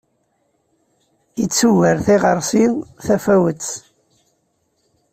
[1.43, 2.63] Ittuger tiɣersi
[3.05, 3.65] tafawet.